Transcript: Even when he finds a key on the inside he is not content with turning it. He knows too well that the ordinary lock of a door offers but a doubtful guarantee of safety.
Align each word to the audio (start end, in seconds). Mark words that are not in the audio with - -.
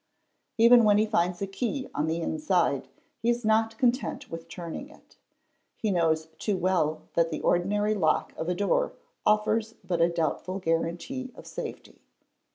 Even 0.57 0.83
when 0.83 0.97
he 0.97 1.05
finds 1.05 1.43
a 1.43 1.45
key 1.45 1.87
on 1.93 2.07
the 2.07 2.21
inside 2.21 2.87
he 3.19 3.29
is 3.29 3.45
not 3.45 3.77
content 3.77 4.31
with 4.31 4.47
turning 4.49 4.89
it. 4.89 5.15
He 5.77 5.91
knows 5.91 6.25
too 6.39 6.57
well 6.57 7.03
that 7.13 7.29
the 7.29 7.41
ordinary 7.41 7.93
lock 7.93 8.33
of 8.35 8.49
a 8.49 8.55
door 8.55 8.93
offers 9.27 9.73
but 9.83 10.01
a 10.01 10.09
doubtful 10.09 10.57
guarantee 10.57 11.31
of 11.35 11.45
safety. 11.45 12.01